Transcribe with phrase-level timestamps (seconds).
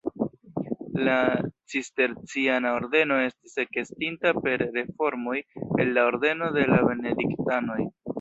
[1.07, 1.17] La
[1.73, 5.37] Cisterciana ordeno estis ekestinta per reformoj
[5.85, 7.79] el la ordeno de la Benediktanoj.